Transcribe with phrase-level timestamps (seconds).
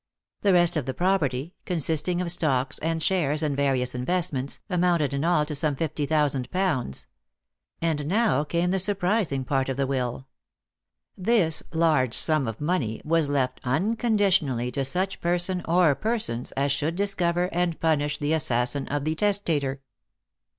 [0.41, 5.23] The rest of the property, consisting of stocks and shares and various investments, amounted in
[5.23, 7.05] all to some fifty thousand pounds.
[7.83, 10.25] And now came the surprising part of the will.
[11.15, 16.95] This large sum of money was left unconditionally to such person or persons as should
[16.95, 19.81] discover and punish the assassin of the testator.